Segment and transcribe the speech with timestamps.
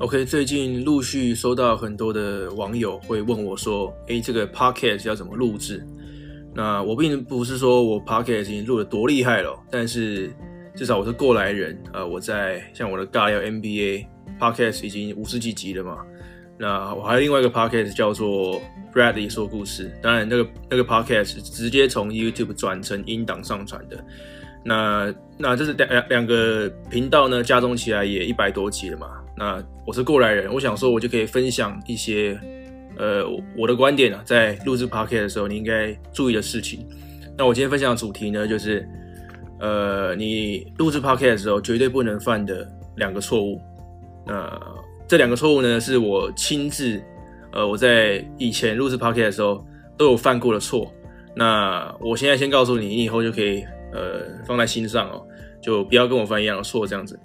[0.00, 5.84] OK，最近陆续收到很多的网友会问我说：“诶，这个 Podcast 要怎么录制？”
[6.54, 10.30] 那我并不是说我 Podcast 已经录得多厉害了，但是
[10.76, 11.76] 至少我是过来人。
[11.92, 14.06] 呃，我在像我的尬聊 NBA
[14.38, 15.98] Podcast 已经五十几集了嘛。
[16.56, 18.62] 那我还有另外一个 Podcast 叫做
[18.94, 24.04] Bradley 说故事，当然那个那个 Podcast 直接从 YouTube 转成音档上传的。
[24.64, 29.08] 那那这是两两两个频道呢，加总起来也一百多集了嘛。
[29.38, 32.36] 那我是过来人，我想说，我就可以分享一些，
[32.96, 33.24] 呃，
[33.56, 36.84] 我的观点啊，在录制 podcast 的时候，你应该注意的事情。
[37.36, 38.84] 那我今天分享的主题呢，就是，
[39.60, 43.60] 呃，你录制 podcast 的时候绝对不能犯的两个错误。
[44.26, 44.60] 那
[45.06, 47.00] 这两个错误呢，是我亲自，
[47.52, 49.64] 呃，我在以前录制 podcast 的时候
[49.96, 50.92] 都有犯过的错。
[51.36, 55.24] 那我现在先告诉你，你以后就可以，呃，放在心上哦，
[55.62, 57.16] 就不要跟我犯一样的错，这样子。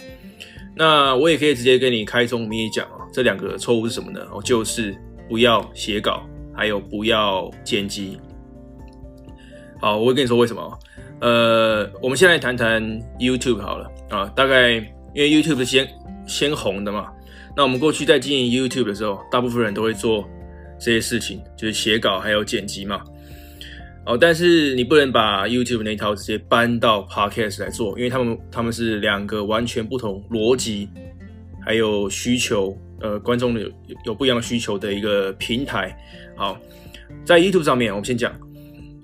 [0.75, 4.19] 那我也可以直接跟你开宗明义讲啊，这两个错误是什么呢？
[4.31, 4.95] 哦，就是
[5.29, 6.23] 不要写稿，
[6.55, 8.19] 还有不要剪辑。
[9.79, 10.79] 好，我会跟你说为什么。
[11.19, 12.83] 呃，我们现在谈谈
[13.19, 15.87] YouTube 好了啊，大概因为 YouTube 是先
[16.27, 17.11] 先红的嘛，
[17.55, 20.27] 那我们过去在经营 YouTube 的时候，大部分人都会做
[20.79, 23.01] 这些事情，就是写稿还有剪辑嘛。
[24.05, 30.89] 哦，但是你不能把 YouTube 那一套直接搬到 Podcast 来做，因为他们他们是两个完全不同逻辑，
[31.65, 33.71] 还有需求，呃，观众有
[34.05, 35.97] 有不一样需求的一个平台。
[36.35, 36.59] 好，
[37.23, 38.37] 在 YouTube 上面，我们先讲，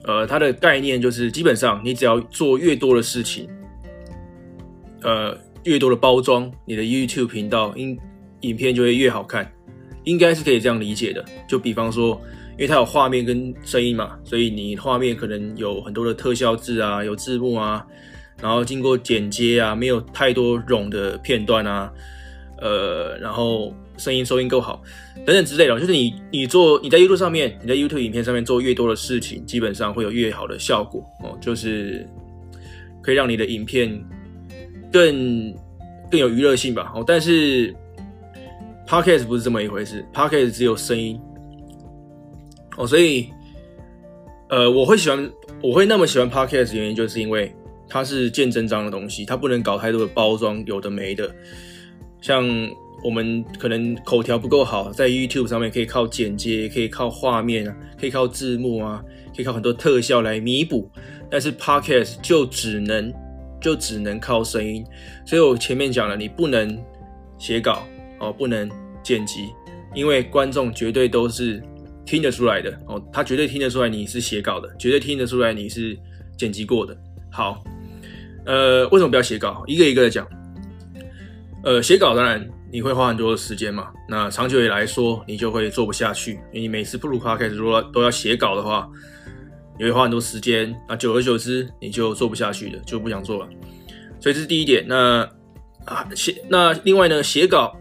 [0.04, 3.48] 呃，它的概念就是基本上你只要做越多的事情，
[5.02, 7.98] 呃，越多的包装，你的 YouTube 频道影
[8.42, 9.50] 影片就会越好看，
[10.04, 11.24] 应该是可以这样理解的。
[11.48, 12.22] 就比方说。
[12.60, 17.88] 因为它有画面跟声音嘛，所以你画面可能有很多的特效字啊，有字幕啊，
[18.42, 21.90] 然后经过剪接啊，没有太多冗的片段啊，
[22.60, 24.84] 呃，然后声音收音够好，
[25.26, 32.06] 等等之类的，就是你你做你在 YouTube 上面，你在 YouTube 影片上面做越多的事情，基本上会有越好的效果哦，就是
[33.02, 33.90] 可以让你的影片
[34.92, 35.54] 更
[36.12, 36.92] 更有娱乐性吧。
[36.94, 37.74] 哦，但是
[38.86, 41.18] Podcast 不是这么一回事，Podcast 只有声音。
[42.80, 43.30] 哦，所以，
[44.48, 45.30] 呃，我会喜欢，
[45.62, 47.54] 我会那么喜欢 Podcast 原因，就是因为
[47.90, 51.30] 它是见真章的东西，它不能搞太多的包装，有的没的。
[52.22, 52.48] 像
[53.04, 59.04] 我们可能口条不够好，在 YouTube 上面可以靠剪接，可以靠画面啊，可以靠字幕啊，
[59.36, 60.90] 可以靠很多特效来弥补。
[61.30, 63.14] 但是 Podcast 就只能
[63.60, 64.86] 就只能靠声音，
[65.26, 66.82] 所以我前面讲了，你不能
[67.38, 67.84] 写稿
[68.22, 68.72] 哦，不能
[69.04, 69.50] 剪辑，
[69.94, 71.62] 因为观众绝对都是。
[72.10, 75.96] 听得出来的哦，他绝对听得出来你是写稿的，绝对听得出来你是
[76.36, 76.98] 剪辑过的。
[77.32, 77.64] 好，
[78.48, 79.64] 呃，为什么不要写稿？
[79.68, 80.28] 一个一个的讲。
[81.64, 88.90] 呃，写稿当然你会花很多的时间嘛，那长久以来说你就会做不下去，因为你每次不录 podcast 如果都要写稿的话，
[89.78, 93.48] 你会花很多时间，那久而久之你就做不下去了，就不想做了。
[94.20, 94.84] 所以这是第一点。
[94.88, 95.30] 那
[95.86, 97.79] 啊写那另外呢，写稿。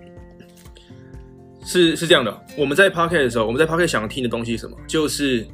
[1.70, 4.74] 是是这样的，我们在 podcast 的时候，我们在 podcast 想要听的东西是什么？
[4.86, 5.46] 就是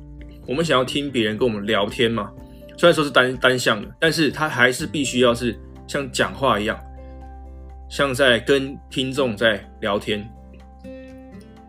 [0.46, 2.30] 我们想要听别人跟我们聊天嘛。
[2.76, 5.58] 虽然说是单单向的，但是它还是必须要是
[5.88, 6.78] 像讲话一样，
[7.90, 10.24] 像在跟听众在聊天。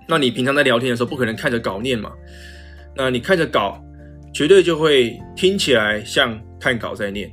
[0.07, 2.11] 那你平常在聊天的时候，不可能看着稿念嘛？
[2.95, 3.83] 那你看着稿，
[4.31, 7.31] 绝对就会听起来像看稿在念。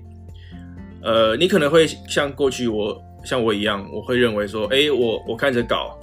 [1.03, 5.99] 呃，你可能会像过去我像我一样，我会认为说，哎，我我看着稿。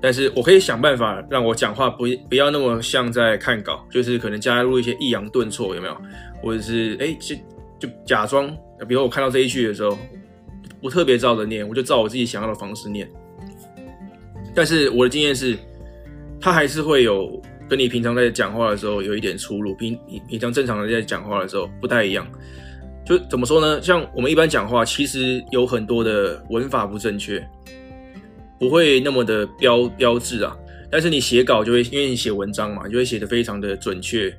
[0.00, 5.96] 但是我可以想办法让我讲话不不要那么像在看稿，就是可能加入一些抑扬顿挫，有没有？
[6.40, 7.34] 或者是哎，就
[7.80, 8.48] 就假装，
[8.86, 9.98] 比如我看到这一句的时候，
[10.80, 13.10] 不特别照着念，我就照我自己想要的方式念。
[14.54, 15.56] 但是我的经验是，
[16.40, 19.98] 它还是会有跟你平常在讲话的时候有一点出入，平
[20.28, 22.26] 平常正常的在讲话的时候不太一样。
[23.04, 23.82] 就怎么说呢？
[23.82, 27.44] 像我们一般讲话，其实有很多的文法不正确。
[28.58, 30.56] 不会那么的标标志啊，
[30.90, 34.34] 但是你写稿就会，因为你写文章嘛，就会写得非常的准确。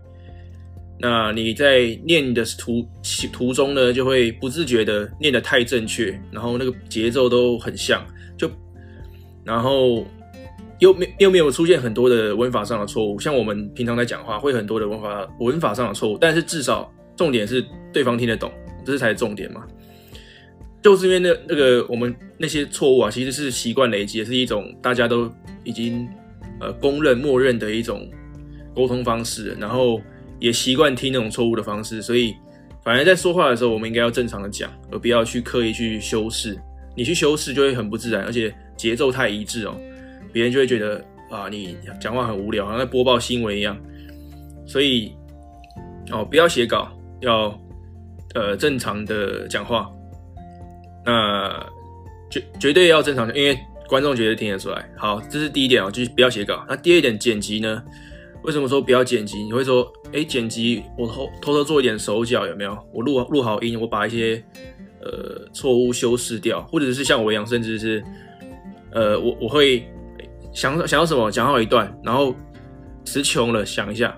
[1.02, 2.86] 那你在念的途
[3.32, 8.06] 途中呢，就会不自觉的念得太正确，然后那个节奏都很像，
[8.38, 8.52] 就
[9.46, 10.06] 然后
[10.80, 18.52] 又没又没有出现很多的文法上的错误，像我们平常在讲话会很多的文法文法上的错误，但是至少重点是对方听得懂，
[18.84, 19.66] 这是才是重点嘛。
[20.82, 25.30] 就是因为那那个我们那些错误啊，其实是习惯累积，也是一种大家都
[25.64, 26.08] 已经
[26.62, 28.10] 呃公认默认的一种
[28.74, 30.02] 沟通方式，然后
[30.40, 32.34] 也习惯听那种错误的方式，所以
[32.82, 36.58] 反而在说话的时候，我们应该要正常的讲，而不要去刻意去修饰。
[36.96, 39.76] 你去修饰就会很不自然，而且节奏太一致哦。
[40.32, 43.78] 别人就会觉得啊，你讲话很无聊，好像在播报新闻一样。
[44.66, 45.12] 所以
[46.12, 47.60] 哦，不要写稿，要
[48.34, 49.92] 呃正常的讲话。
[51.06, 51.66] 那
[52.30, 53.58] 绝绝对要正常的，因为
[53.88, 54.90] 观众绝对听得出来。
[54.98, 56.64] 好，这是第一点哦，就是不要写稿。
[56.68, 57.84] 那第二点，剪辑呢？
[58.44, 59.38] 为什么说不要剪辑？
[59.44, 62.78] 你会说，哎，剪辑我偷偷偷做一点手脚有没有？
[62.94, 64.42] 我录录好音，我把一些
[65.02, 68.02] 呃错误修饰掉，或者是像我一样，甚至是
[68.92, 69.86] 呃我我会
[70.54, 72.34] 想想要什么讲好一段，然后
[73.04, 74.16] 词穷了想一下，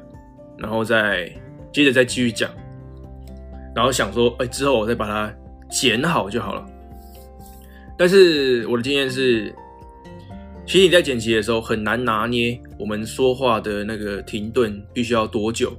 [0.59, 1.27] 然后再
[1.73, 2.47] 接着再继续讲，
[3.75, 5.33] 然后想说，哎，之后我再把它
[5.71, 6.63] 剪好就好了。
[7.97, 9.51] 但是我的经验是。
[10.63, 15.75] 其实你在剪辑的时候很难拿捏我们说话的那个停顿必须要多久，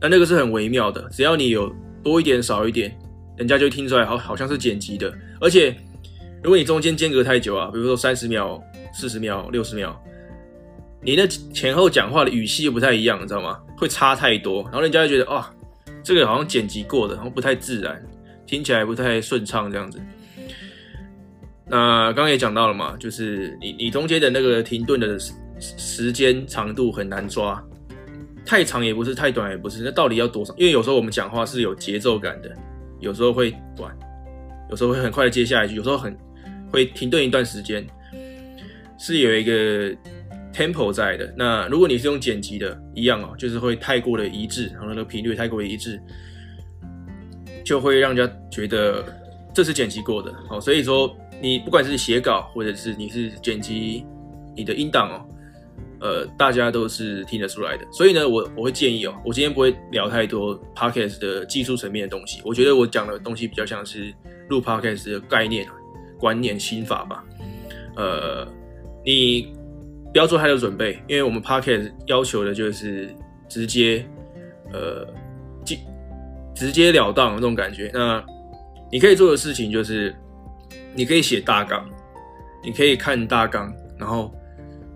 [0.00, 1.06] 那那个是很微妙的。
[1.12, 2.98] 只要你有多一点少一点，
[3.36, 5.12] 人家就听出来好好像是剪辑的。
[5.38, 5.76] 而且
[6.42, 8.60] 如果你中间间隔太久啊，比如说三十秒、
[8.92, 9.94] 四十秒、六十秒，
[11.02, 13.60] 你的前后讲话的语气又不太一样，你知道吗？
[13.76, 15.54] 会差太多，然后人家就觉得啊，
[16.02, 18.02] 这个好像剪辑过的，然后不太自然，
[18.46, 20.00] 听起来不太顺畅这样子。
[21.68, 27.60] 那刚刚也讲到了嘛，就是你你中间的那个停顿的时时间长度很难抓，
[28.44, 30.54] 太长也不是，太短也不是，那到底要多少？
[30.56, 32.54] 因为有时候我们讲话是有节奏感的，
[33.00, 33.92] 有时候会短，
[34.70, 36.16] 有时候会很快的接下一句，有时候很
[36.70, 37.84] 会停顿一段时间，
[38.96, 39.96] 是有一个
[40.54, 41.34] tempo 在的。
[41.36, 46.00] 那如果你是用剪辑的，一样哦，就是会太过的一致，然后那个频率太过的一致，
[47.66, 49.04] 就会让人家觉得
[49.52, 50.32] 这是剪辑过的。
[50.48, 51.14] 好，所以说。
[51.38, 54.06] 你不管是写稿，或者是你是剪辑
[54.56, 55.28] 你的音档哦，
[56.00, 57.84] 呃，大家都是听得出来的。
[57.92, 62.40] 所以呢，我我会建议哦，我今天不会聊太多 podcast 的技术层面的东西。
[62.42, 64.10] 我觉得我讲的东西比较像是
[64.48, 65.68] 录 podcast 的概念、
[66.18, 67.22] 观念、心法吧。
[67.96, 68.48] 呃，
[69.04, 69.52] 你
[70.10, 73.14] 不要做太多准备，因为我们 podcast 要求的就是
[73.46, 74.02] 直接，
[74.72, 75.12] 呃，直
[76.56, 77.88] 直截了当的那种感觉。
[77.94, 78.20] 那
[78.90, 80.12] 你可以做的事情就是。
[80.98, 81.86] 你可以写大纲，
[82.64, 84.34] 你可以看大纲，然后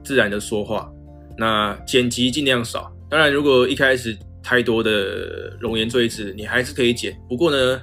[0.03, 0.91] 自然的说话。
[1.37, 2.91] 那剪辑尽量少。
[3.11, 7.15] 当然，如果一开始太多的容颜赘字，你还是可以剪。
[7.29, 7.83] 不过呢，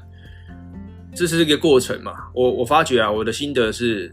[1.14, 2.12] 这是一个过程嘛。
[2.34, 4.12] 我我发觉啊，我的心得是，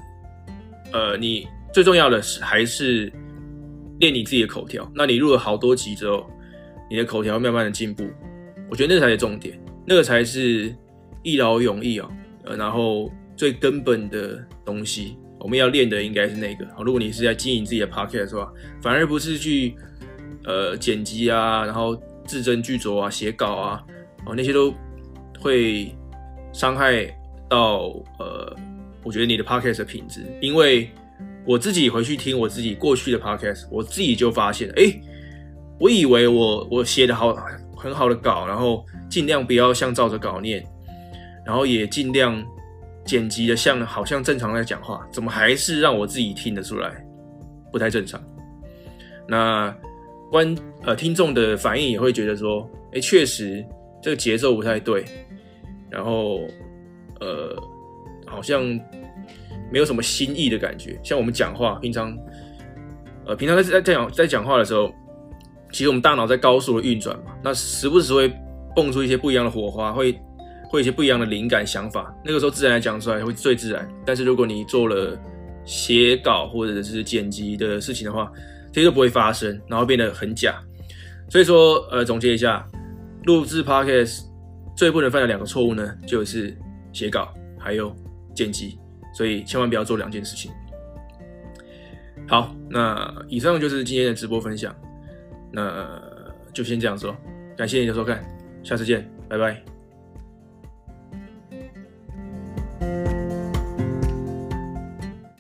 [0.92, 3.10] 呃，你最重要的是还是
[4.00, 4.86] 练你自己的口条。
[4.94, 6.28] 那你录了好多集之后，
[6.90, 8.04] 你的口条慢慢的进步，
[8.70, 10.74] 我觉得那个才是重点，那个才是
[11.22, 12.08] 一劳永逸啊。
[12.44, 13.10] 呃，然后。
[13.36, 16.64] 最根本的东西，我们要练的应该是那个。
[16.84, 19.74] 如果你是在经营自己的 podcast 的话，反而不是去
[20.44, 23.84] 呃剪辑啊，然后字斟句酌啊，写稿啊，
[24.24, 24.72] 哦那些都
[25.40, 25.92] 会
[26.52, 27.12] 伤害
[27.48, 27.88] 到
[28.20, 28.56] 呃，
[29.02, 30.20] 我觉得你的 podcast 的品质。
[30.40, 30.88] 因为
[31.44, 34.84] 我自己回去听我自己过去的 podcast，我自己就发现，哎，
[35.80, 37.34] 我以为我我写的好
[37.84, 40.64] 很好的稿，然后尽量不要像照着稿念，
[41.46, 42.44] 然后也尽量。
[43.06, 47.04] 剪辑的像好像正常在讲话，怎么还是让我自己听得出来
[47.70, 48.18] 不太正常？
[49.28, 49.70] 那
[50.30, 53.62] 观呃听众的反应也会觉得说，哎，确实
[54.02, 55.04] 这个节奏不太对，
[55.90, 56.40] 然后
[57.20, 57.54] 呃
[58.24, 58.64] 好像
[59.70, 60.98] 没有什么新意的感觉。
[61.04, 62.16] 像我们讲话，平常
[63.26, 64.90] 呃平常在在在讲在讲话的时候，
[65.74, 68.32] 其实我们大脑在高速的运转嘛，那时不时会
[68.74, 70.18] 蹦出一些不一样的火花，会。
[70.70, 73.88] 会一些不一样的灵感想法，那个时候自然来讲出来会最自然。
[74.04, 75.16] 但是如果你做了
[75.64, 78.28] 写稿或者是剪辑的事情的话，
[78.72, 80.60] 这些都不会发生，然后变得很假。
[81.30, 82.68] 所以说，呃，总结一下，
[83.22, 84.22] 录制 Podcast
[84.76, 86.56] 最不能犯的两个错误呢，就是
[86.92, 87.94] 写稿还有
[88.34, 88.76] 剪辑，
[89.16, 90.50] 所以千万不要做两件事情。
[92.26, 94.74] 好，那以上就是今天的直播分享，
[95.54, 95.86] 那
[96.52, 97.16] 就先这样子喽，
[97.56, 98.24] 感谢你的收看，
[98.62, 99.73] 下次见，拜拜。